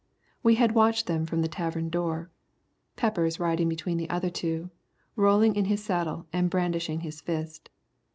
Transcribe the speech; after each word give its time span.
We 0.41 0.55
had 0.55 0.71
watched 0.73 1.05
them 1.05 1.27
from 1.27 1.43
the 1.43 1.47
tavern 1.47 1.89
door, 1.89 2.31
Peppers 2.95 3.39
riding 3.39 3.69
between 3.69 3.97
the 3.99 4.09
other 4.09 4.31
two, 4.31 4.71
rolling 5.15 5.55
in 5.55 5.65
his 5.65 5.83
saddle 5.85 6.25
and 6.33 6.49
brandishing 6.49 7.01
his 7.01 7.21
fist. 7.21 7.69